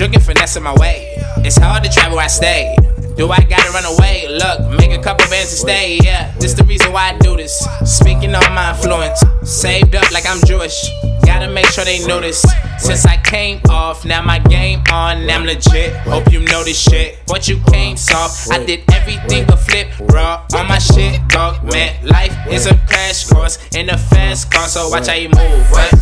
[0.00, 1.12] in my way.
[1.38, 2.76] It's hard to travel, I stay.
[3.16, 4.28] Do I gotta run away?
[4.28, 5.98] Look, make a couple bands to stay.
[6.02, 7.66] Yeah, this the reason why I do this.
[7.84, 10.88] Speaking on my influence, saved up like I'm Jewish.
[11.24, 12.44] Gotta make sure they notice.
[12.78, 15.96] Since I came off, now my game on, I'm legit.
[16.06, 17.18] Hope you know this shit.
[17.26, 20.44] What you came soft, I did everything but flip, bro.
[20.54, 22.06] On my shit, dog, man.
[22.06, 25.70] Life is a crash course in a fast car, so watch how you move.
[25.72, 25.92] Wait,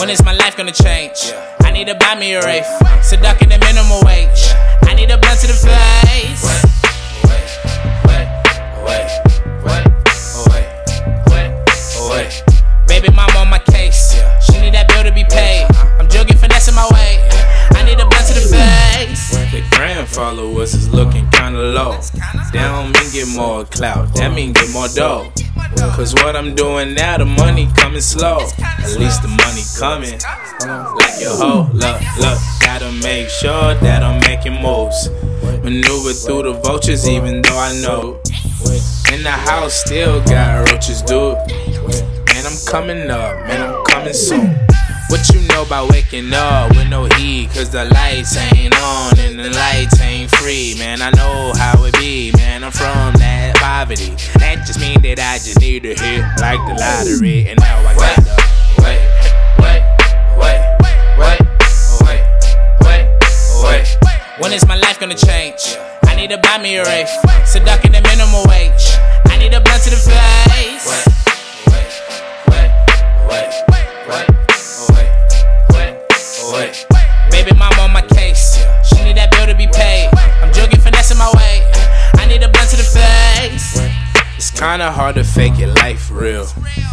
[0.00, 1.30] When is my life gonna change?
[1.60, 2.64] I need to buy me a Wraith.
[3.02, 4.48] Seducing the minimum wage.
[4.88, 6.42] I need a blunt to the face.
[6.42, 6.64] Wait,
[7.28, 7.50] wait,
[8.08, 8.28] wait,
[8.82, 9.12] wait,
[9.68, 9.84] wait,
[11.28, 11.52] wait,
[12.08, 12.42] wait.
[12.88, 14.16] Baby mama on my case.
[14.46, 15.66] She need that bill to be paid.
[15.98, 17.28] I'm joking, finessing my way.
[17.72, 19.36] I need a blunt to the face.
[19.52, 22.00] The 'Gram followers is looking kinda low.
[22.54, 25.30] That don't mean get more clout, that mean get more dough.
[25.76, 28.40] Cause what I'm doing now, the money coming slow.
[28.58, 30.18] At least the money coming.
[30.98, 32.38] Like your hoe, look, look.
[32.60, 35.10] Gotta make sure that I'm making moves.
[35.62, 38.20] Maneuver through the vultures, even though I know.
[39.12, 41.36] In the house, still got roaches, dude.
[42.26, 44.56] Man, I'm coming up, man, I'm coming soon.
[45.08, 47.50] What you know about waking up with no heat?
[47.50, 50.76] Cause the lights ain't on and the lights ain't free.
[50.78, 52.29] Man, I know how it be,
[55.16, 57.48] That just mean that I just need a hit like the lottery.
[57.48, 58.30] And now I got the
[58.78, 59.02] Wait,
[59.58, 59.82] wait,
[60.38, 60.62] wait,
[61.18, 61.40] wait,
[62.00, 62.22] wait,
[62.86, 64.38] wait, wait.
[64.38, 65.76] When is my life gonna change?
[66.04, 67.10] I need to buy me a Wraith.
[67.44, 68.86] Seducing the minimum wage.
[69.26, 70.69] I need a blunt to the face.
[84.60, 86.46] Kinda hard to fake it, life real.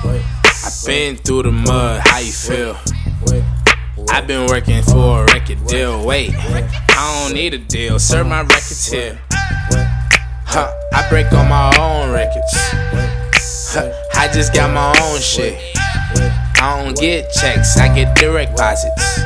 [0.06, 2.78] I've been through the mud, how you feel?
[4.10, 6.06] I've been working for a record deal.
[6.06, 9.20] Wait, I don't need a deal, serve my records here.
[10.46, 12.54] Huh, I break all my own records.
[13.74, 15.60] Huh, I just got my own shit.
[16.62, 19.20] I don't get checks, I get direct deposits.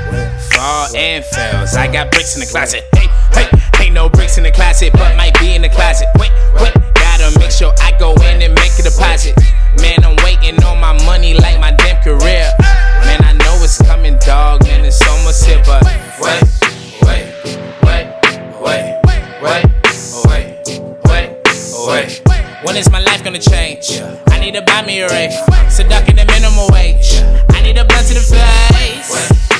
[0.55, 2.85] Fall and fails, I got bricks in the closet.
[2.95, 6.07] Hey, hey, ain't no bricks in the closet, but might be in the closet.
[6.17, 6.73] Wait, wait,
[19.41, 21.39] wait, oh, wait, oh, wait,
[21.87, 22.45] wait, wait.
[22.63, 24.01] When is my life gonna change?
[24.27, 25.33] I need to buy me a Wraith.
[25.69, 27.21] Seducing the minimum wage.
[27.49, 29.50] I need a blunt to the face.